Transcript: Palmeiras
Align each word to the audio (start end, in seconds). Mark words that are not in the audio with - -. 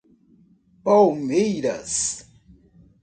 Palmeiras 0.83 2.25